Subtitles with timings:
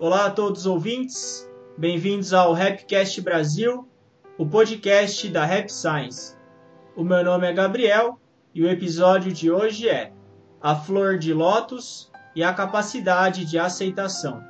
[0.00, 3.88] Olá a todos os ouvintes, bem-vindos ao Rapcast Brasil,
[4.38, 6.36] o podcast da Rap Science.
[6.94, 8.16] O meu nome é Gabriel
[8.54, 10.12] e o episódio de hoje é
[10.62, 14.40] A Flor de Lótus e a Capacidade de Aceitação.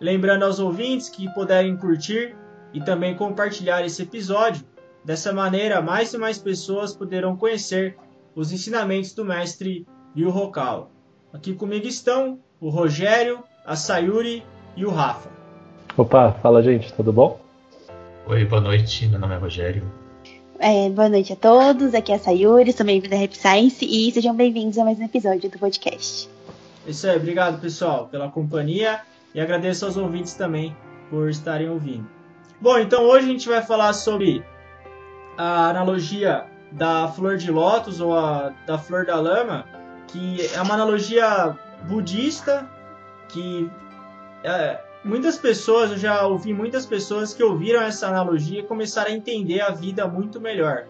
[0.00, 2.36] Lembrando aos ouvintes que puderem curtir
[2.72, 4.64] e também compartilhar esse episódio,
[5.04, 7.96] dessa maneira mais e mais pessoas poderão conhecer
[8.32, 9.84] os ensinamentos do mestre
[10.14, 10.88] Yu Hokawa.
[11.32, 14.44] Aqui comigo estão o Rogério, a Sayuri
[14.76, 15.30] e o Rafa.
[15.96, 17.40] Opa, fala gente, tudo bom?
[18.26, 19.84] Oi, boa noite, meu nome é Rogério.
[20.58, 24.10] É, boa noite a todos, aqui é a Sayuri, sou bem-vinda à Rap Science e
[24.10, 26.28] sejam bem-vindos a mais um episódio do podcast.
[26.86, 29.00] Isso aí, obrigado pessoal pela companhia
[29.34, 30.76] e agradeço aos ouvintes também
[31.10, 32.06] por estarem ouvindo.
[32.60, 34.44] Bom, então hoje a gente vai falar sobre
[35.36, 39.64] a analogia da flor de lótus ou a, da flor da lama,
[40.08, 41.56] que é uma analogia
[41.88, 42.68] budista
[43.32, 43.70] que
[44.44, 49.14] é, muitas pessoas, eu já ouvi muitas pessoas que ouviram essa analogia e começaram a
[49.14, 50.86] entender a vida muito melhor.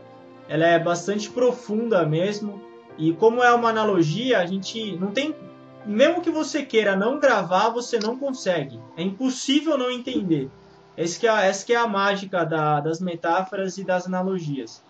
[0.49, 2.61] Ela é bastante profunda mesmo,
[2.99, 5.35] e como é uma analogia, a gente não tem.
[5.85, 8.79] Mesmo que você queira não gravar, você não consegue.
[8.97, 10.51] É impossível não entender.
[10.97, 14.85] Essa que é, essa que é a mágica da, das metáforas e das analogias.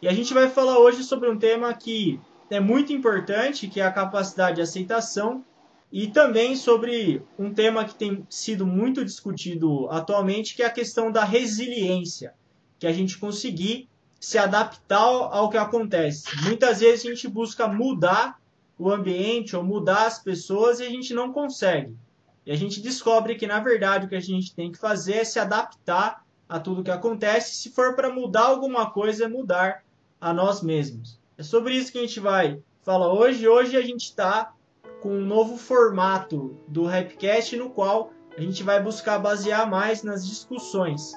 [0.00, 3.84] E a gente vai falar hoje sobre um tema que é muito importante, que é
[3.84, 5.44] a capacidade de aceitação,
[5.90, 11.10] e também sobre um tema que tem sido muito discutido atualmente, que é a questão
[11.10, 12.34] da resiliência,
[12.78, 13.88] que a gente conseguir
[14.20, 16.24] se adaptar ao que acontece.
[16.42, 18.38] Muitas vezes a gente busca mudar
[18.78, 21.96] o ambiente ou mudar as pessoas e a gente não consegue.
[22.44, 25.24] E a gente descobre que na verdade o que a gente tem que fazer é
[25.24, 27.56] se adaptar a tudo que acontece.
[27.56, 29.84] Se for para mudar alguma coisa, é mudar
[30.20, 31.18] a nós mesmos.
[31.36, 33.46] É sobre isso que a gente vai falar hoje.
[33.46, 34.52] Hoje a gente está
[35.00, 40.26] com um novo formato do Rapcast no qual a gente vai buscar basear mais nas
[40.26, 41.12] discussões.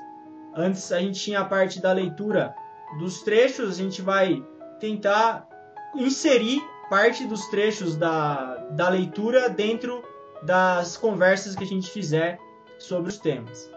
[0.55, 2.53] Antes a gente tinha a parte da leitura
[2.99, 4.43] dos trechos, a gente vai
[4.79, 5.47] tentar
[5.95, 10.03] inserir parte dos trechos da, da leitura dentro
[10.43, 12.39] das conversas que a gente fizer
[12.79, 13.71] sobre os temas.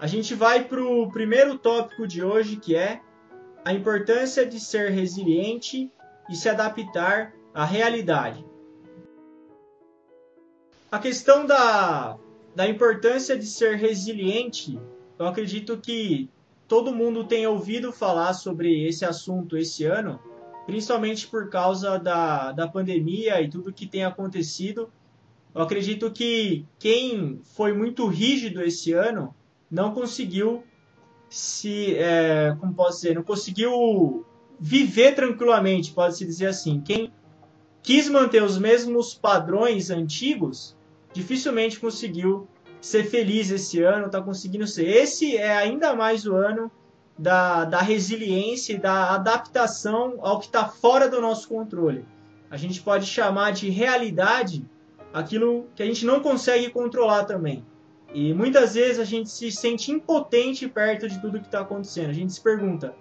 [0.00, 3.00] A gente vai para o primeiro tópico de hoje, que é
[3.64, 5.92] a importância de ser resiliente
[6.30, 8.47] e se adaptar à realidade.
[10.90, 12.16] A questão da,
[12.54, 14.80] da importância de ser resiliente,
[15.18, 16.30] eu acredito que
[16.66, 20.18] todo mundo tem ouvido falar sobre esse assunto esse ano,
[20.64, 24.90] principalmente por causa da, da pandemia e tudo que tem acontecido.
[25.54, 29.34] Eu acredito que quem foi muito rígido esse ano
[29.70, 30.64] não conseguiu
[31.28, 34.24] se, é, como posso dizer, não conseguiu
[34.58, 36.80] viver tranquilamente, pode-se dizer assim.
[36.80, 37.12] Quem
[37.82, 40.77] quis manter os mesmos padrões antigos,
[41.18, 42.46] dificilmente conseguiu
[42.80, 44.86] ser feliz esse ano, está conseguindo ser.
[44.86, 46.70] Esse é ainda mais o ano
[47.18, 52.04] da, da resiliência e da adaptação ao que está fora do nosso controle.
[52.48, 54.64] A gente pode chamar de realidade
[55.12, 57.66] aquilo que a gente não consegue controlar também.
[58.14, 62.10] E muitas vezes a gente se sente impotente perto de tudo que está acontecendo.
[62.10, 62.94] A gente se pergunta: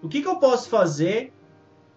[0.00, 1.32] o que, que eu posso fazer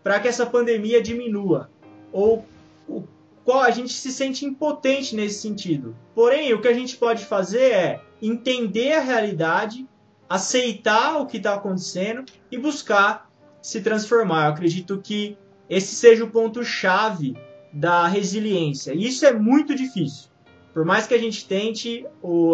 [0.03, 1.69] para que essa pandemia diminua?
[2.11, 2.43] Ou
[2.89, 3.03] o,
[3.47, 5.95] qual a gente se sente impotente nesse sentido.
[6.13, 9.87] Porém, o que a gente pode fazer é entender a realidade,
[10.27, 13.31] aceitar o que está acontecendo e buscar
[13.61, 14.47] se transformar.
[14.47, 15.37] Eu acredito que
[15.69, 17.37] esse seja o ponto chave
[17.71, 18.93] da resiliência.
[18.93, 20.27] E isso é muito difícil.
[20.73, 22.05] Por mais que a gente tente,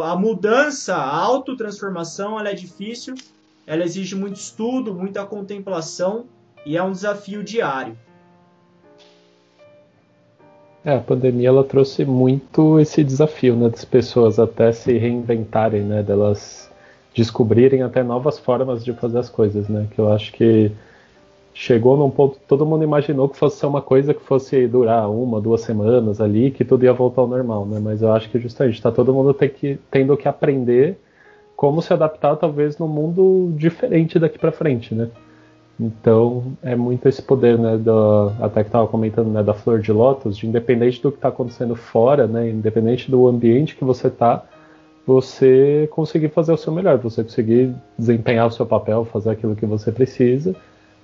[0.03, 3.15] a mudança, a autotransformação, ela é difícil,
[3.65, 6.27] ela exige muito estudo, muita contemplação
[6.67, 7.97] e é um desafio diário.
[10.85, 16.03] É, a pandemia ela trouxe muito esse desafio, né, das pessoas até se reinventarem, né,
[16.03, 16.69] delas
[17.15, 20.71] descobrirem até novas formas de fazer as coisas, né, que eu acho que
[21.53, 25.39] chegou num ponto todo mundo imaginou que fosse ser uma coisa que fosse durar uma,
[25.39, 27.79] duas semanas ali, que tudo ia voltar ao normal, né?
[27.79, 30.97] Mas eu acho que justamente está todo mundo que, tendo que aprender
[31.55, 35.09] como se adaptar talvez num mundo diferente daqui para frente, né?
[35.79, 37.77] Então é muito esse poder, né?
[37.77, 39.41] Do, até que estava comentando, né?
[39.43, 42.49] Da flor de lótus, de independente do que está acontecendo fora, né?
[42.49, 44.43] Independente do ambiente que você está,
[45.05, 49.65] você conseguir fazer o seu melhor, você conseguir desempenhar o seu papel, fazer aquilo que
[49.65, 50.55] você precisa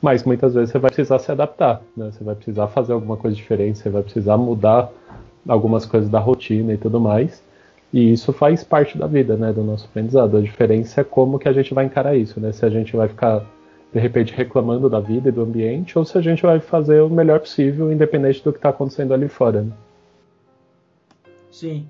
[0.01, 2.09] mas muitas vezes você vai precisar se adaptar, né?
[2.11, 4.89] Você vai precisar fazer alguma coisa diferente, você vai precisar mudar
[5.47, 7.43] algumas coisas da rotina e tudo mais.
[7.91, 10.37] E isso faz parte da vida, né, do nosso aprendizado.
[10.37, 12.51] A diferença é como que a gente vai encarar isso, né?
[12.51, 13.43] Se a gente vai ficar
[13.91, 17.09] de repente reclamando da vida e do ambiente ou se a gente vai fazer o
[17.09, 19.63] melhor possível, independente do que está acontecendo ali fora.
[19.63, 19.73] Né?
[21.51, 21.87] Sim.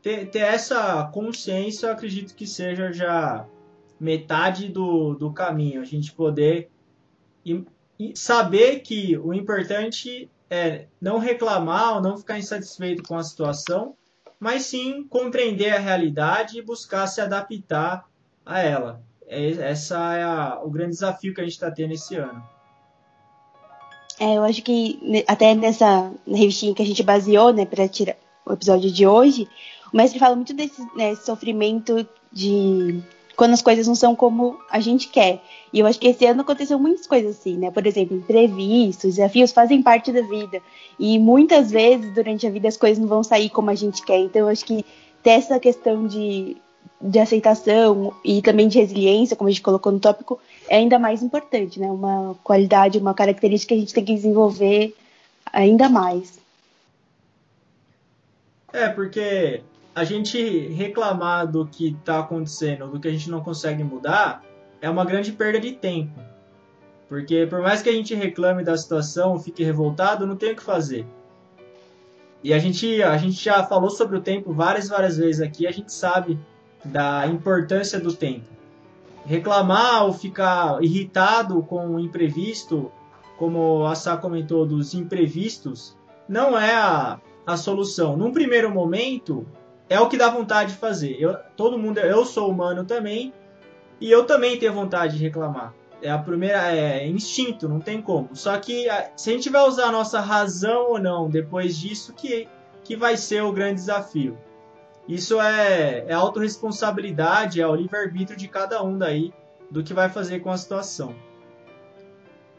[0.00, 3.46] ter, ter essa consciência, acredito que seja já
[3.98, 5.80] metade do, do caminho.
[5.80, 6.70] A gente poder
[7.44, 7.64] e,
[7.98, 13.96] e saber que o importante é não reclamar ou não ficar insatisfeito com a situação,
[14.38, 18.06] mas sim compreender a realidade e buscar se adaptar
[18.44, 19.02] a ela.
[19.28, 22.42] É, essa é a, o grande desafio que a gente está tendo esse ano.
[24.18, 28.16] É, eu acho que até nessa revistinha que a gente baseou, né, para tirar
[28.46, 29.48] o episódio de hoje,
[29.92, 33.02] o mestre fala muito desse né, sofrimento de
[33.36, 35.42] quando as coisas não são como a gente quer.
[35.72, 37.70] E eu acho que esse ano aconteceu muitas coisas assim, né?
[37.70, 40.60] Por exemplo, imprevistos, desafios fazem parte da vida.
[40.98, 44.20] E muitas vezes durante a vida as coisas não vão sair como a gente quer.
[44.20, 44.84] Então eu acho que
[45.22, 46.56] ter essa questão de,
[47.00, 51.22] de aceitação e também de resiliência, como a gente colocou no tópico, é ainda mais
[51.22, 51.86] importante, né?
[51.86, 54.94] Uma qualidade, uma característica que a gente tem que desenvolver
[55.52, 56.38] ainda mais.
[58.72, 59.62] É, porque
[59.94, 64.42] a gente reclamar do que está acontecendo, do que a gente não consegue mudar,
[64.80, 66.18] é uma grande perda de tempo.
[67.08, 70.62] Porque por mais que a gente reclame da situação, fique revoltado, não tem o que
[70.62, 71.06] fazer.
[72.42, 75.70] E a gente, a gente já falou sobre o tempo várias, várias vezes aqui, a
[75.70, 76.38] gente sabe
[76.84, 78.46] da importância do tempo.
[79.24, 82.92] Reclamar ou ficar irritado com o imprevisto,
[83.38, 85.96] como a Sá comentou, dos imprevistos,
[86.28, 88.16] não é a, a solução.
[88.16, 89.46] Num primeiro momento,
[89.88, 91.16] é o que dá vontade de fazer.
[91.18, 93.32] Eu, todo mundo, eu sou humano também,
[94.00, 95.72] e eu também tenho vontade de reclamar.
[96.02, 98.30] É a primeira, é instinto, não tem como.
[98.34, 98.86] Só que
[99.16, 102.46] se a gente vai usar a nossa razão ou não depois disso, que,
[102.82, 104.36] que vai ser o grande desafio.
[105.08, 109.32] Isso é, é autorresponsabilidade, é o livre-arbítrio de cada um daí
[109.70, 111.14] do que vai fazer com a situação.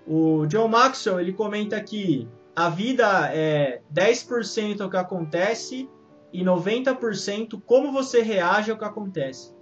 [0.07, 5.89] O John Maxwell ele comenta que a vida é 10% o que acontece
[6.31, 9.55] e 90% como você reage ao que acontece.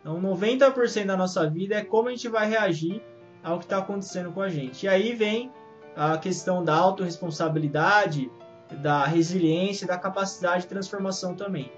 [0.00, 3.02] Então, 90% da nossa vida é como a gente vai reagir
[3.42, 4.84] ao que está acontecendo com a gente.
[4.84, 5.50] E aí vem
[5.96, 8.30] a questão da autorresponsabilidade,
[8.82, 11.72] da resiliência, da capacidade de transformação também.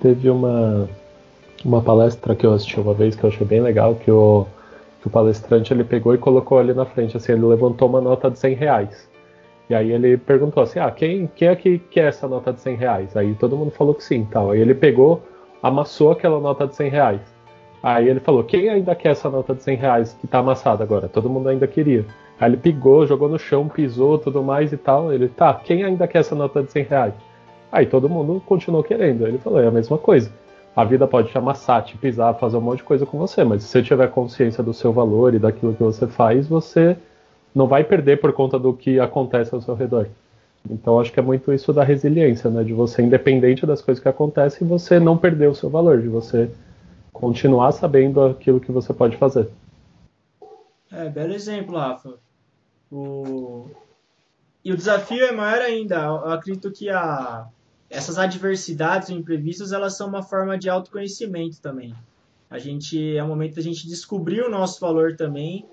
[0.00, 0.88] Teve uma,
[1.64, 4.46] uma palestra que eu assisti uma vez que eu achei bem legal, que o,
[5.00, 8.30] que o palestrante ele pegou e colocou ali na frente, assim, ele levantou uma nota
[8.30, 9.08] de 100 reais.
[9.68, 12.76] E aí ele perguntou assim, ah, quem, quem é que quer essa nota de 100
[12.76, 13.16] reais?
[13.16, 14.52] Aí todo mundo falou que sim, tal.
[14.52, 15.22] Aí ele pegou,
[15.62, 17.20] amassou aquela nota de 100 reais.
[17.82, 21.08] Aí ele falou, quem ainda quer essa nota de 100 reais que tá amassada agora?
[21.08, 22.04] Todo mundo ainda queria.
[22.38, 25.12] Aí ele pegou, jogou no chão, pisou, tudo mais e tal.
[25.12, 27.14] Ele, tá, quem ainda quer essa nota de 100 reais?
[27.70, 29.26] Aí todo mundo continuou querendo.
[29.26, 30.30] Ele falou, é a mesma coisa.
[30.74, 33.62] A vida pode te amassar, te pisar, fazer um monte de coisa com você, mas
[33.62, 36.96] se você tiver consciência do seu valor e daquilo que você faz, você
[37.54, 40.06] não vai perder por conta do que acontece ao seu redor.
[40.70, 42.62] Então acho que é muito isso da resiliência, né?
[42.62, 46.50] De você, independente das coisas que acontecem, você não perder o seu valor, de você
[47.12, 49.48] continuar sabendo aquilo que você pode fazer.
[50.92, 52.14] É, belo exemplo, Rafa.
[52.92, 53.70] O...
[54.62, 55.96] E o desafio é maior ainda.
[56.04, 57.46] Eu acredito que a...
[57.88, 61.94] essas adversidades ou imprevistos, elas são uma forma de autoconhecimento também.
[62.50, 65.66] A gente é o momento da gente descobrir o nosso valor também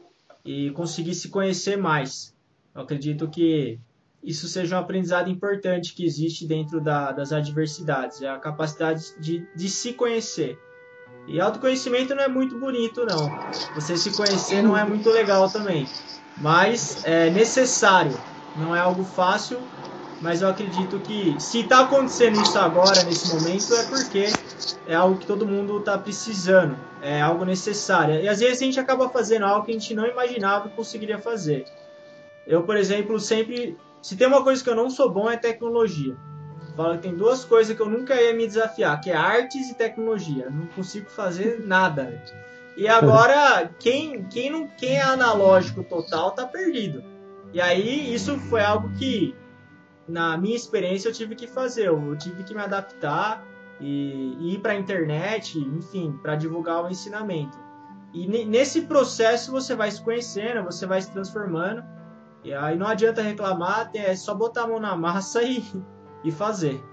[0.44, 2.33] e conseguir se conhecer mais.
[2.74, 3.80] Eu acredito que
[4.24, 9.46] isso seja um aprendizado importante que existe dentro da, das adversidades, é a capacidade de,
[9.55, 10.58] de se conhecer.
[11.27, 13.29] E autoconhecimento não é muito bonito, não.
[13.75, 15.88] Você se conhecer não é muito legal também.
[16.38, 18.17] Mas é necessário.
[18.55, 19.60] Não é algo fácil,
[20.24, 24.27] mas eu acredito que se está acontecendo isso agora, nesse momento, é porque
[24.88, 28.15] é algo que todo mundo está precisando, é algo necessário.
[28.22, 31.20] E às vezes a gente acaba fazendo algo que a gente não imaginava que conseguiria
[31.20, 31.65] fazer.
[32.48, 33.77] Eu, por exemplo, sempre.
[34.01, 36.15] Se tem uma coisa que eu não sou bom é tecnologia.
[36.75, 39.75] Falo que tem duas coisas que eu nunca ia me desafiar, que é artes e
[39.75, 40.50] tecnologia.
[40.50, 42.24] não consigo fazer nada.
[42.77, 47.03] E agora, quem, quem, não, quem é analógico total tá perdido.
[47.53, 49.36] E aí, isso foi algo que,
[50.07, 51.88] na minha experiência, eu tive que fazer.
[51.88, 53.45] Eu tive que me adaptar
[53.79, 57.57] e, e ir para a internet, enfim, para divulgar o ensinamento.
[58.13, 61.83] E nesse processo você vai se conhecendo, você vai se transformando.
[62.43, 65.63] E aí não adianta reclamar, é só botar a mão na massa e,
[66.24, 66.83] e fazer.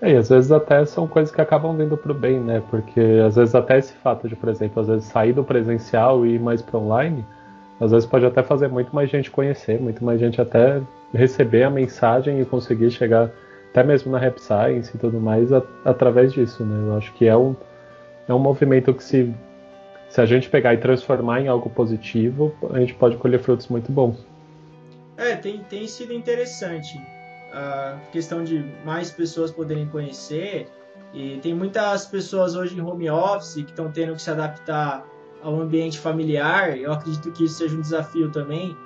[0.00, 2.62] É, e às vezes até são coisas que acabam vindo para o bem, né?
[2.70, 6.34] Porque às vezes até esse fato de, por exemplo, às vezes sair do presencial e
[6.34, 7.26] ir mais para online,
[7.82, 10.80] às vezes pode até fazer muito mais gente conhecer, muito mais gente até
[11.12, 13.28] receber a mensagem e conseguir chegar
[13.70, 16.88] até mesmo na Rap Science e tudo mais, a, através disso, né?
[16.88, 17.56] Eu acho que é um,
[18.28, 19.34] é um movimento que se,
[20.08, 23.90] se a gente pegar e transformar em algo positivo, a gente pode colher frutos muito
[23.90, 24.24] bons.
[25.16, 27.00] É, tem, tem sido interessante.
[27.52, 30.68] a questão de mais pessoas poderem conhecer.
[31.12, 35.04] E tem muitas pessoas hoje em home office que estão tendo que se adaptar
[35.42, 36.78] ao ambiente familiar.
[36.78, 38.76] Eu acredito que isso seja um desafio também.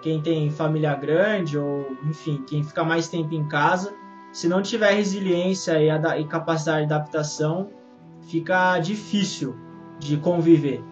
[0.00, 3.94] Quem tem família grande ou, enfim, quem fica mais tempo em casa,
[4.32, 5.88] se não tiver resiliência e,
[6.20, 7.70] e capacidade de adaptação,
[8.28, 9.54] fica difícil
[9.98, 10.82] de conviver.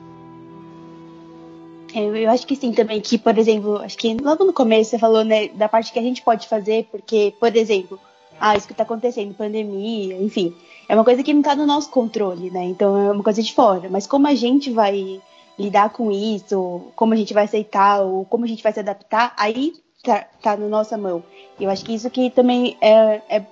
[1.92, 4.98] É, eu acho que sim também, que, por exemplo, acho que logo no começo você
[4.98, 7.98] falou, né, da parte que a gente pode fazer, porque, por exemplo,
[8.40, 10.56] ah, isso que está acontecendo, pandemia, enfim,
[10.88, 12.64] é uma coisa que não está no nosso controle, né?
[12.64, 13.88] Então é uma coisa de fora.
[13.90, 15.20] Mas como a gente vai
[15.58, 19.34] lidar com isso, como a gente vai aceitar, ou como a gente vai se adaptar,
[19.36, 21.22] aí tá, tá na nossa mão.
[21.58, 23.46] E eu acho que isso que também é, é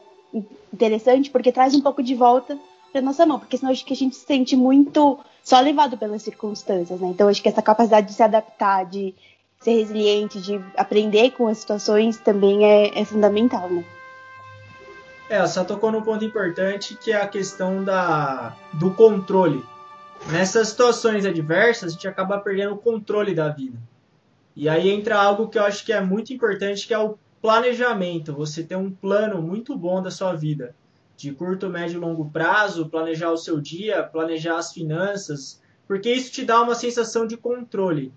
[0.73, 2.59] interessante, porque traz um pouco de volta
[2.91, 6.23] para nossa mão, porque senão acho que a gente se sente muito só levado pelas
[6.23, 7.09] circunstâncias, né?
[7.09, 9.15] Então acho que essa capacidade de se adaptar, de
[9.61, 13.85] ser resiliente, de aprender com as situações também é, é fundamental, né?
[15.29, 19.63] É, você tocou num ponto importante que é a questão da, do controle.
[20.31, 23.79] Nessas situações adversas, a gente acaba perdendo o controle da vida.
[24.57, 28.33] E aí entra algo que eu acho que é muito importante, que é o planejamento.
[28.33, 30.75] Você ter um plano muito bom da sua vida
[31.17, 36.31] de curto, médio e longo prazo, planejar o seu dia, planejar as finanças, porque isso
[36.31, 38.13] te dá uma sensação de controle.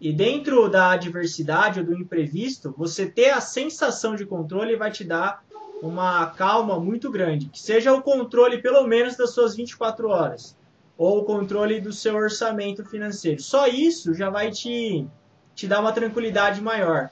[0.00, 5.04] E dentro da adversidade ou do imprevisto, você ter a sensação de controle vai te
[5.04, 5.44] dar
[5.82, 10.56] uma calma muito grande, que seja o controle pelo menos das suas 24 horas,
[10.96, 13.40] ou o controle do seu orçamento financeiro.
[13.42, 15.06] Só isso já vai te,
[15.54, 17.10] te dar uma tranquilidade maior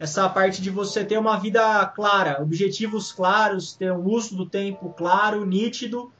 [0.00, 4.94] essa parte de você ter uma vida clara, objetivos claros, ter um uso do tempo
[4.96, 6.10] claro, nítido,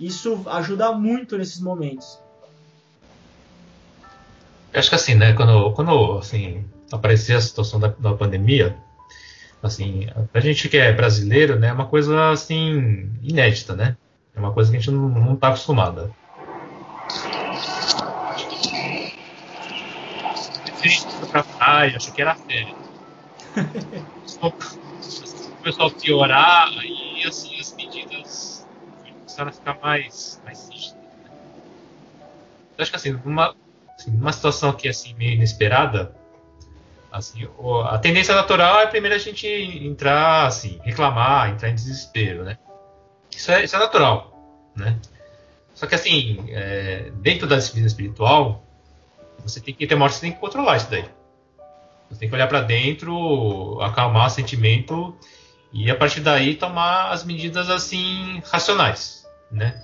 [0.00, 2.18] isso ajuda muito nesses momentos.
[4.72, 8.74] Eu acho que assim, né, quando, quando assim, aparecer a situação da, da pandemia,
[9.62, 13.96] assim, a gente que é brasileiro, né, é uma coisa assim inédita, né?
[14.34, 16.10] É uma coisa que a gente não, não tá acostumada.
[21.32, 22.86] pra praia, achou que era férias
[24.42, 28.66] o pessoal piorar e assim as medidas
[29.18, 30.94] começaram a ficar mais, mais rígidas.
[30.94, 31.30] Né?
[32.76, 33.54] Eu acho que assim, numa,
[33.98, 36.14] assim, numa situação aqui assim, meio inesperada,
[37.16, 37.48] assim,
[37.88, 42.58] a tendência natural é primeiro a gente entrar assim, reclamar, entrar em desespero, né?
[43.34, 44.98] Isso é, isso é natural, né?
[45.74, 48.62] Só que assim, é, dentro da disciplina espiritual,
[49.42, 51.04] você tem que ter uma você tem que controlar isso daí.
[52.10, 55.16] Você tem que olhar para dentro, acalmar o sentimento
[55.72, 59.82] e a partir daí tomar as medidas assim racionais, né?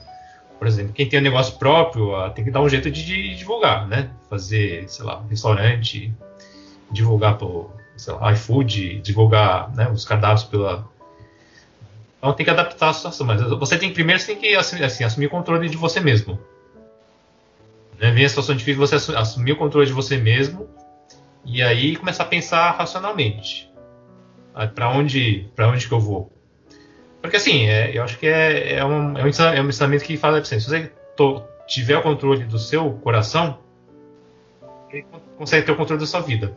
[0.59, 3.89] Por exemplo, quem tem um negócio próprio ah, tem que dar um jeito de, divulgar,
[3.89, 4.11] né?
[4.31, 6.15] Fazer, sei lá, um restaurante,
[6.93, 10.89] divulgar por, sei lá, iFood, divulgar né, os cardápios pela.
[12.19, 15.03] Então tem que adaptar a situação, mas você tem primeiro você tem que assim, assim,
[15.03, 16.39] assumir o controle de você mesmo.
[17.99, 18.11] Né?
[18.13, 20.69] Vem a situação difícil, você assumir o controle de você mesmo
[21.45, 23.71] e aí começar a pensar racionalmente.
[24.75, 26.31] Para onde, para onde que eu vou?
[27.23, 30.39] Porque assim, é, eu acho que é, é, um, é, um, é ensinamento que fala
[30.39, 33.59] assim, se você to, tiver o controle do seu coração,
[34.91, 35.05] você
[35.39, 36.53] consegue ter o controle da sua vida.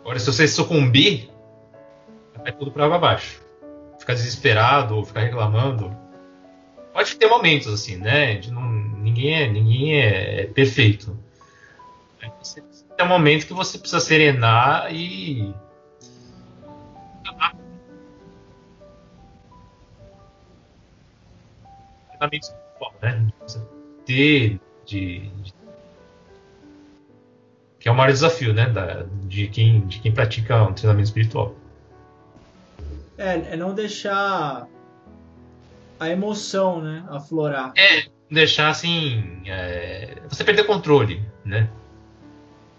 [0.00, 1.30] Agora, se você sucumbir,
[2.36, 3.40] vai tudo para água abaixo.
[3.98, 5.96] Ficar desesperado ou ficar reclamando.
[6.92, 8.40] Pode ter momentos assim, né?
[8.48, 11.16] Não, ninguém é, ninguém é, perfeito.
[12.38, 12.62] Você
[12.98, 15.54] é um momento que você precisa serenar e.
[23.02, 23.32] Né?
[24.04, 25.54] Ter de, de,
[27.80, 28.68] que é o maior desafio, né?
[28.68, 31.56] Da, de, quem, de quem pratica um treinamento espiritual.
[33.18, 34.68] É, é não deixar
[35.98, 37.04] a emoção, né?
[37.08, 37.72] Aflorar.
[37.76, 39.42] É, deixar assim.
[39.46, 41.68] É, você perder controle, né?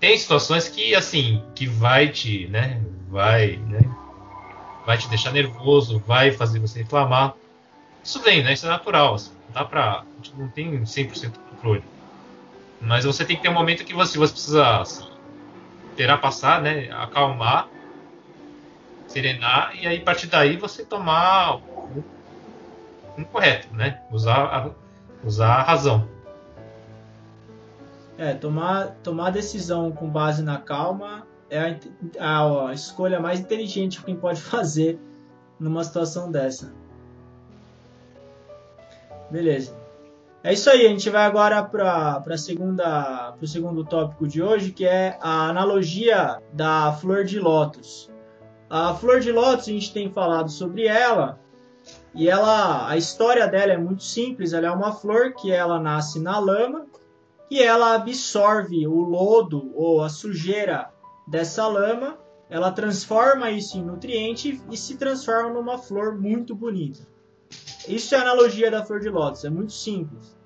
[0.02, 3.80] tem situações que assim que vai te né vai né
[4.86, 7.36] vai te deixar nervoso vai fazer você reclamar
[8.04, 11.32] isso vem né isso é natural assim, não dá pra a gente não tem 100%
[11.52, 11.84] controle
[12.82, 14.84] mas você tem que ter um momento que você, você precisa
[15.90, 17.68] esperar passar né acalmar
[19.08, 22.04] serenar e aí a partir daí você tomar um,
[23.18, 24.72] um correto né usar a,
[25.24, 26.08] usar a razão
[28.18, 31.76] é, tomar, tomar decisão com base na calma é a,
[32.20, 35.00] a, a escolha mais inteligente que quem pode fazer
[35.60, 36.74] numa situação dessa.
[39.30, 39.81] Beleza.
[40.44, 45.18] É isso aí, a gente vai agora para o segundo tópico de hoje, que é
[45.22, 48.10] a analogia da flor de lótus.
[48.70, 51.40] A flor de lótus, a gente tem falado sobre ela,
[52.14, 54.54] e ela, a história dela é muito simples.
[54.54, 56.86] Ela é uma flor que ela nasce na lama
[57.50, 60.90] e ela absorve o lodo ou a sujeira
[61.28, 62.18] dessa lama,
[62.50, 67.11] ela transforma isso em nutriente e se transforma numa flor muito bonita.
[67.88, 70.38] Isso é a analogia da flor de lótus, é muito simples.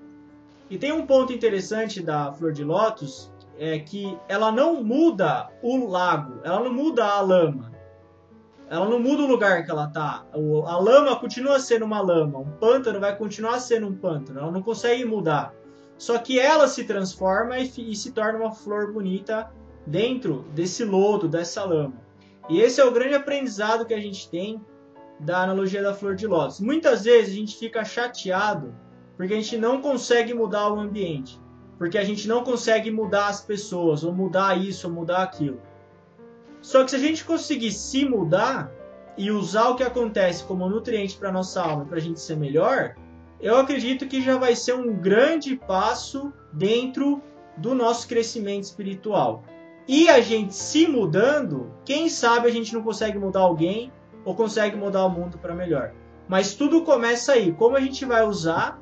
[0.68, 5.86] E tem um ponto interessante da flor de lótus, é que ela não muda o
[5.86, 7.72] lago, ela não muda a lama.
[8.68, 10.26] Ela não muda o lugar que ela tá.
[10.32, 14.40] A lama continua sendo uma lama, um pântano vai continuar sendo um pântano.
[14.40, 15.54] Ela não consegue mudar.
[15.96, 19.50] Só que ela se transforma e, e se torna uma flor bonita
[19.86, 21.94] dentro desse lodo, dessa lama.
[22.48, 24.60] E esse é o grande aprendizado que a gente tem
[25.18, 26.60] da analogia da flor de lótus.
[26.60, 28.74] Muitas vezes a gente fica chateado
[29.16, 31.40] porque a gente não consegue mudar o ambiente,
[31.78, 35.60] porque a gente não consegue mudar as pessoas, ou mudar isso, ou mudar aquilo.
[36.60, 38.70] Só que se a gente conseguir se mudar
[39.16, 42.94] e usar o que acontece como nutriente para nossa alma, para a gente ser melhor,
[43.40, 47.22] eu acredito que já vai ser um grande passo dentro
[47.56, 49.42] do nosso crescimento espiritual.
[49.88, 53.92] E a gente se mudando, quem sabe a gente não consegue mudar alguém
[54.26, 55.92] ou consegue mudar o mundo para melhor.
[56.28, 58.78] Mas tudo começa aí, como a gente vai usar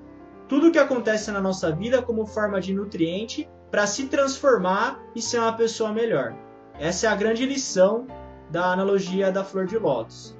[0.49, 5.39] tudo que acontece na nossa vida como forma de nutriente para se transformar e ser
[5.39, 6.35] uma pessoa melhor.
[6.81, 8.07] Essa é a grande lição
[8.51, 10.35] da analogia da flor de lótus.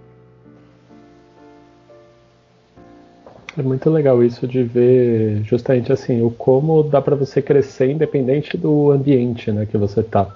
[3.57, 8.57] É muito legal isso de ver justamente assim o como dá para você crescer independente
[8.57, 10.35] do ambiente, né, que você tá.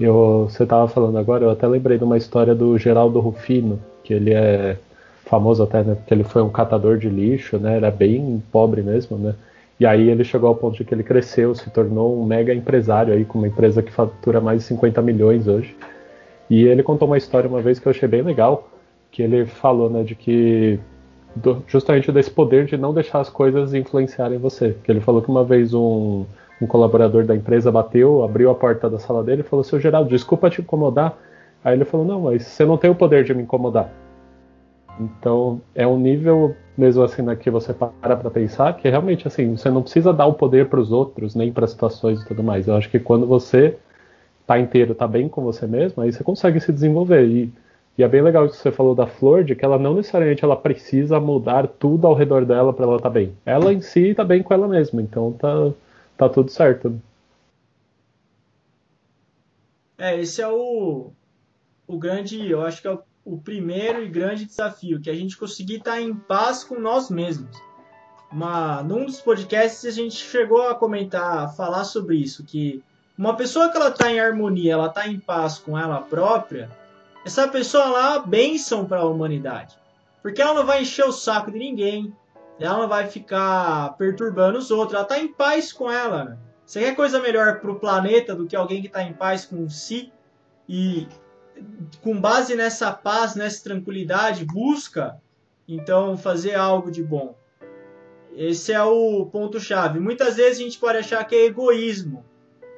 [0.00, 4.14] Eu, você estava falando agora, eu até lembrei de uma história do Geraldo Rufino, que
[4.14, 4.78] ele é
[5.26, 9.18] famoso até, né, porque ele foi um catador de lixo, né, era bem pobre mesmo,
[9.18, 9.34] né.
[9.78, 13.12] E aí ele chegou ao ponto de que ele cresceu, se tornou um mega empresário
[13.12, 15.74] aí, com uma empresa que fatura mais de 50 milhões hoje.
[16.48, 18.68] E ele contou uma história uma vez que eu achei bem legal,
[19.10, 20.78] que ele falou, né, de que
[21.36, 24.76] do, justamente desse poder de não deixar as coisas influenciarem você.
[24.82, 26.24] Que ele falou que uma vez um,
[26.60, 30.10] um colaborador da empresa bateu, abriu a porta da sala dele e falou: Seu Geraldo,
[30.10, 31.16] desculpa te incomodar.
[31.64, 33.90] Aí ele falou: Não, mas você não tem o poder de me incomodar.
[34.98, 39.56] Então é um nível mesmo assim né, que você para para pensar que realmente assim
[39.56, 42.68] você não precisa dar o poder para os outros nem para situações e tudo mais.
[42.68, 43.76] Eu acho que quando você
[44.46, 47.52] tá inteiro, tá bem com você mesmo, aí você consegue se desenvolver e
[47.98, 50.42] e é bem legal isso que você falou da flor, de que ela não necessariamente
[50.42, 53.34] ela precisa mudar tudo ao redor dela para ela estar tá bem.
[53.44, 55.70] Ela em si está bem com ela mesma, então tá,
[56.20, 57.00] tá tudo certo.
[59.96, 61.12] É, esse é o,
[61.86, 65.36] o grande, eu acho que é o, o primeiro e grande desafio, que a gente
[65.36, 67.56] conseguir estar tá em paz com nós mesmos.
[68.30, 72.82] Uma, num dos podcasts a gente chegou a comentar, falar sobre isso, que
[73.16, 76.70] uma pessoa que ela está em harmonia, ela está em paz com ela própria,
[77.24, 79.76] essa pessoa lá é uma bênção para a humanidade.
[80.22, 82.14] Porque ela não vai encher o saco de ninguém,
[82.60, 86.38] ela não vai ficar perturbando os outros, ela está em paz com ela.
[86.64, 89.68] Você quer coisa melhor para o planeta do que alguém que está em paz com
[89.68, 90.12] si
[90.68, 91.08] e
[92.02, 95.20] com base nessa paz, nessa tranquilidade, busca
[95.66, 97.34] então fazer algo de bom.
[98.36, 99.98] Esse é o ponto-chave.
[99.98, 102.24] Muitas vezes a gente pode achar que é egoísmo,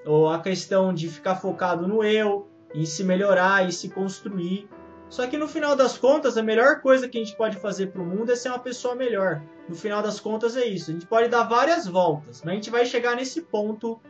[0.06, 4.68] ou a questão de ficar focado no eu, em se melhorar e se construir.
[5.12, 8.00] Só que no final das contas, a melhor coisa que a gente pode fazer para
[8.00, 9.42] o mundo é ser uma pessoa melhor.
[9.68, 10.90] No final das contas é isso.
[10.90, 14.00] A gente pode dar várias voltas, mas a gente vai chegar nesse ponto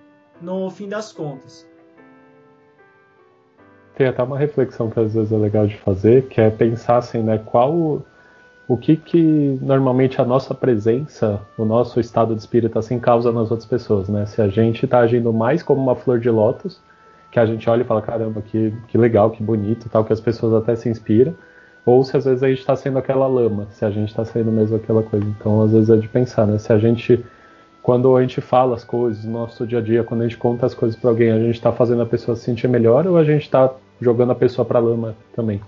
[0.41, 1.69] no fim das contas.
[3.97, 7.21] Tem até uma reflexão que às vezes é legal de fazer, que é pensar assim,
[7.21, 8.07] né, qual
[8.69, 13.51] o que que normalmente a nossa presença, o nosso estado de espírito assim causa nas
[13.51, 14.25] outras pessoas, né?
[14.25, 16.81] Se a gente está agindo mais como uma flor de lótus,
[17.33, 20.21] que a gente olha e fala, caramba, que, que legal, que bonito, tal, que as
[20.21, 21.35] pessoas até se inspiram,
[21.85, 24.53] ou se às vezes a gente está sendo aquela lama, se a gente está sendo
[24.53, 25.25] mesmo aquela coisa.
[25.27, 26.59] Então, às vezes é de pensar, né?
[26.59, 27.25] Se a gente,
[27.83, 30.67] quando a gente fala as coisas no nosso dia a dia, quando a gente conta
[30.67, 33.25] as coisas para alguém, a gente está fazendo a pessoa se sentir melhor ou a
[33.25, 35.59] gente está jogando a pessoa para lama também?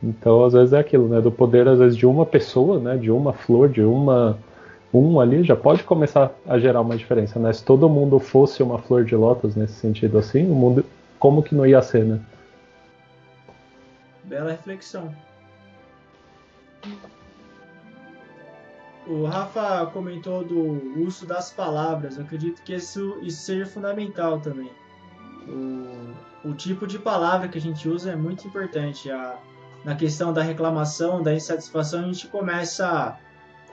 [0.00, 1.20] Então, às vezes é aquilo, né?
[1.20, 2.96] Do poder, às vezes, de uma pessoa, né?
[2.96, 4.38] De uma flor, de uma
[4.98, 7.52] um ali já pode começar a gerar uma diferença, né?
[7.52, 10.84] Se todo mundo fosse uma flor de lótus nesse sentido assim, o mundo
[11.18, 12.20] como que não ia ser, né?
[14.24, 15.14] Bela reflexão.
[19.06, 22.16] O Rafa comentou do uso das palavras.
[22.16, 24.70] Eu acredito que isso, isso seja fundamental também.
[25.48, 29.08] O, o tipo de palavra que a gente usa é muito importante.
[29.10, 29.38] A,
[29.84, 33.16] na questão da reclamação, da insatisfação, a gente começa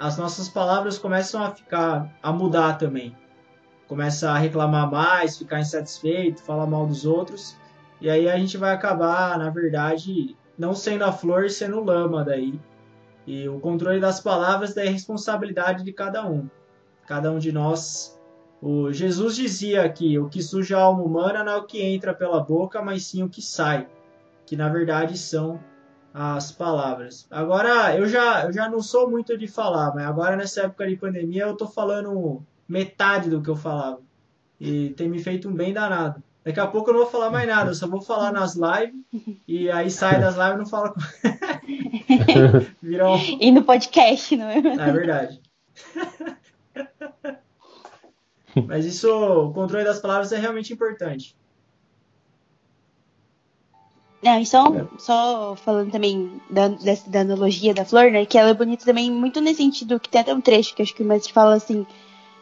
[0.03, 3.15] as nossas palavras começam a ficar a mudar também.
[3.87, 7.55] Começa a reclamar mais, ficar insatisfeito, falar mal dos outros,
[8.01, 12.59] e aí a gente vai acabar, na verdade, não sendo a flor, sendo lama daí.
[13.25, 16.49] E o controle das palavras é responsabilidade de cada um.
[17.07, 18.19] Cada um de nós.
[18.61, 22.13] O Jesus dizia que o que suja a alma humana não é o que entra
[22.13, 23.87] pela boca, mas sim o que sai,
[24.45, 25.61] que na verdade são
[26.13, 27.25] as palavras.
[27.31, 30.95] Agora, eu já, eu já não sou muito de falar, mas agora nessa época de
[30.95, 33.99] pandemia eu tô falando metade do que eu falava.
[34.59, 36.21] E tem me feito um bem danado.
[36.43, 39.01] Daqui a pouco eu não vou falar mais nada, eu só vou falar nas lives
[39.47, 40.93] e aí sai das lives e não fala.
[42.81, 43.17] Virou...
[43.39, 44.57] E no podcast, não é?
[44.57, 45.41] É verdade.
[48.67, 51.35] Mas isso, o controle das palavras é realmente importante.
[54.33, 54.85] Não, e só, é.
[54.97, 58.25] só falando também da, dessa, da analogia da flor, né?
[58.25, 60.95] Que ela é bonita também muito nesse sentido, que tem até um trecho que acho
[60.95, 61.85] que o mestre fala assim,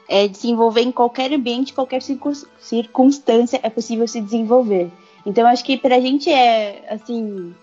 [0.08, 4.90] é, desenvolver em qualquer ambiente, qualquer circunstância é possível se desenvolver.
[5.26, 7.54] Então acho que pra gente é assim,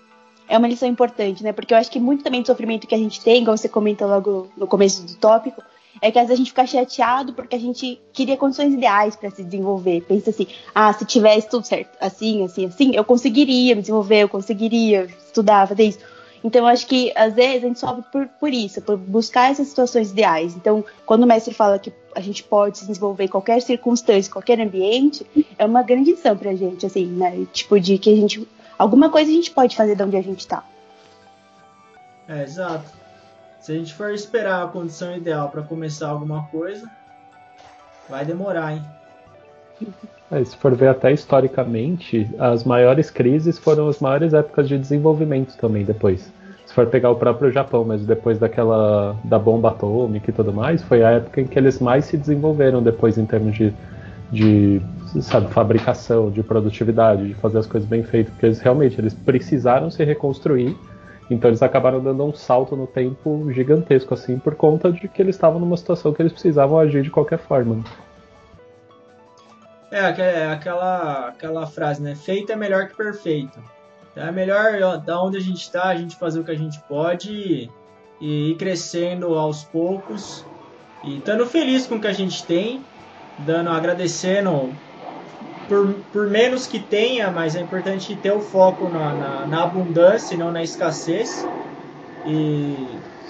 [0.47, 1.53] é uma lição importante, né?
[1.53, 4.07] Porque eu acho que muito também do sofrimento que a gente tem, igual você comenta
[4.07, 5.63] logo no começo do tópico,
[6.01, 9.31] é que às vezes a gente fica chateado porque a gente queria condições ideais para
[9.31, 10.03] se desenvolver.
[10.03, 14.29] Pensa assim, ah, se tivesse tudo certo, assim, assim, assim, eu conseguiria me desenvolver, eu
[14.29, 15.99] conseguiria estudar, fazer isso.
[16.43, 19.69] Então, eu acho que às vezes a gente sofre por, por isso, por buscar essas
[19.69, 20.55] situações ideais.
[20.55, 24.61] Então, quando o mestre fala que a gente pode se desenvolver em qualquer circunstância, qualquer
[24.61, 25.27] ambiente,
[25.59, 27.47] é uma grande lição pra gente, assim, né?
[27.53, 28.47] Tipo, de que a gente.
[28.79, 30.65] Alguma coisa a gente pode fazer de onde a gente tá.
[32.29, 32.98] É, exato.
[33.61, 36.89] Se a gente for esperar a condição ideal para começar alguma coisa,
[38.09, 38.83] vai demorar, hein?
[40.31, 45.57] É, se for ver até historicamente, as maiores crises foram as maiores épocas de desenvolvimento
[45.57, 46.31] também depois.
[46.67, 50.83] Se for pegar o próprio Japão, mas depois daquela da bomba atômica e tudo mais,
[50.83, 53.73] foi a época em que eles mais se desenvolveram depois em termos de,
[54.31, 54.83] de
[55.23, 59.91] sabe, fabricação, de produtividade, de fazer as coisas bem feitas, porque eles realmente eles precisaram
[59.91, 60.77] se reconstruir
[61.31, 65.37] então eles acabaram dando um salto no tempo gigantesco, assim, por conta de que eles
[65.37, 67.85] estavam numa situação que eles precisavam agir de qualquer forma.
[69.91, 72.15] É, é aquela, aquela frase, né?
[72.15, 73.59] Feito é melhor que perfeito.
[74.13, 76.81] Então é melhor da onde a gente está, a gente fazer o que a gente
[76.89, 77.71] pode
[78.21, 80.45] e, ir crescendo aos poucos
[81.05, 82.85] e estando feliz com o que a gente tem,
[83.39, 84.73] dando, agradecendo
[85.69, 90.35] por, por menos que tenha, mas é importante ter o foco na, na, na abundância
[90.35, 91.47] e não na escassez.
[92.27, 92.75] E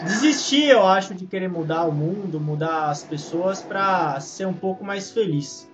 [0.04, 4.84] desistir, eu acho, de querer mudar o mundo, mudar as pessoas para ser um pouco
[4.84, 5.68] mais feliz.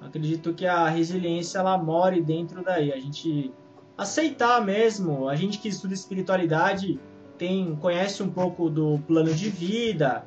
[0.00, 2.92] Acredito que a resiliência ela mora dentro daí.
[2.92, 3.50] A gente
[3.96, 7.00] aceitar mesmo, a gente que estuda espiritualidade
[7.38, 10.24] tem conhece um pouco do plano de vida,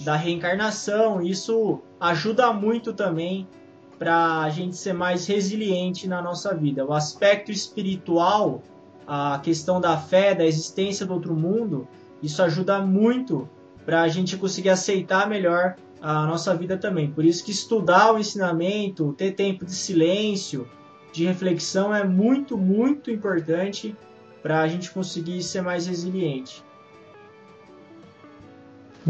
[0.00, 1.22] da reencarnação.
[1.22, 3.46] Isso ajuda muito também
[4.00, 6.86] para a gente ser mais resiliente na nossa vida.
[6.86, 8.62] O aspecto espiritual,
[9.06, 11.86] a questão da fé, da existência do outro mundo,
[12.22, 13.46] isso ajuda muito
[13.84, 17.10] para a gente conseguir aceitar melhor a nossa vida também.
[17.10, 20.66] Por isso que estudar o ensinamento, ter tempo de silêncio,
[21.12, 23.94] de reflexão é muito, muito importante
[24.42, 26.64] para a gente conseguir ser mais resiliente.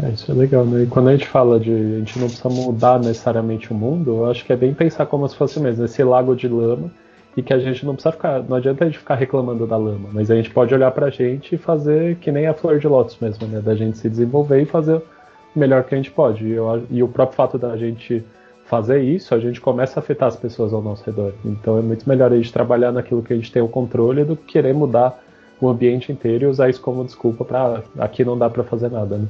[0.01, 0.83] É, isso é legal, né?
[0.83, 4.29] E quando a gente fala de a gente não precisa mudar necessariamente o mundo, eu
[4.29, 6.89] acho que é bem pensar como se fosse mesmo esse lago de lama
[7.35, 10.09] e que a gente não precisa ficar, não adianta a gente ficar reclamando da lama,
[10.11, 13.17] mas a gente pode olhar pra gente e fazer que nem a flor de lótus
[13.19, 13.59] mesmo, né?
[13.61, 16.45] Da gente se desenvolver e fazer o melhor que a gente pode.
[16.45, 18.23] E, eu, e o próprio fato da gente
[18.65, 21.33] fazer isso, a gente começa a afetar as pessoas ao nosso redor.
[21.43, 24.37] Então é muito melhor a gente trabalhar naquilo que a gente tem o controle do
[24.37, 25.21] que querer mudar
[25.59, 29.17] o ambiente inteiro e usar isso como desculpa para aqui não dá para fazer nada,
[29.17, 29.27] né?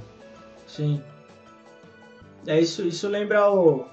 [0.75, 1.01] Sim.
[2.47, 3.85] É isso, isso lembra o,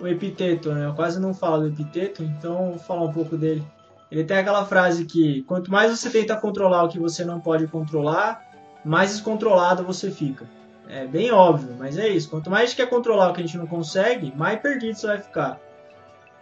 [0.00, 0.86] o epiteto, né?
[0.86, 3.64] Eu quase não falo do epiteto, então vou falar um pouco dele.
[4.10, 7.66] Ele tem aquela frase que quanto mais você tenta controlar o que você não pode
[7.66, 8.44] controlar,
[8.84, 10.46] mais descontrolado você fica.
[10.88, 12.30] É bem óbvio, mas é isso.
[12.30, 15.06] Quanto mais a gente quer controlar o que a gente não consegue, mais perdido você
[15.06, 15.60] vai ficar.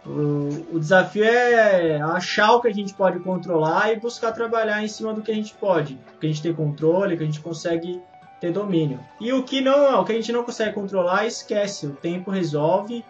[0.05, 4.87] O, o desafio é achar o que a gente pode controlar e buscar trabalhar em
[4.87, 5.99] cima do que a gente pode.
[6.19, 8.01] Que a gente tem controle, que a gente consegue
[8.39, 8.99] ter domínio.
[9.19, 11.87] E o que não, o que a gente não consegue controlar, esquece.
[11.87, 13.03] O tempo resolve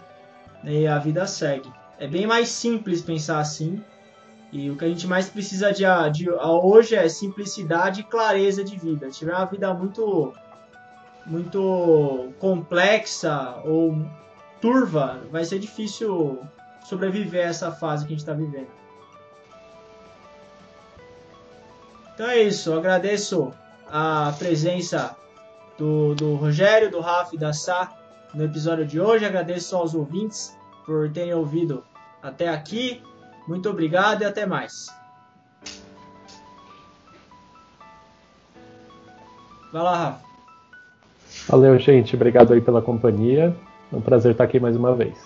[0.63, 1.71] e a vida segue.
[1.97, 3.83] É bem mais simples pensar assim.
[4.51, 8.75] E o que a gente mais precisa de, de hoje é simplicidade e clareza de
[8.75, 9.11] vida.
[9.11, 10.33] Se tiver uma vida muito
[11.25, 14.03] muito complexa ou
[14.59, 16.39] turva, vai ser difícil
[16.83, 18.67] sobreviver a essa fase que a gente está vivendo.
[22.15, 22.73] Então é isso.
[22.73, 23.53] Agradeço
[23.91, 25.15] a presença
[25.77, 27.91] do, do Rogério, do Rafa e da Sá
[28.33, 29.25] no episódio de hoje.
[29.25, 31.83] Agradeço aos ouvintes por terem ouvido
[32.21, 33.01] até aqui.
[33.47, 34.87] Muito obrigado e até mais.
[39.71, 40.29] Vai lá, Rafa.
[41.47, 42.15] Valeu, gente.
[42.15, 43.55] Obrigado aí pela companhia.
[43.91, 45.17] É um prazer estar aqui mais uma vez.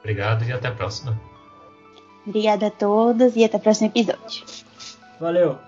[0.00, 1.18] Obrigado e até a próxima.
[2.26, 4.44] Obrigada a todos e até o próximo episódio.
[5.20, 5.58] Valeu.